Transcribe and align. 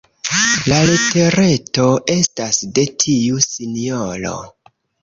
La 0.71 0.79
letereto 0.91 1.85
estas 2.17 2.65
de 2.79 2.89
tiu 3.05 3.41
sinjoro. 3.49 4.39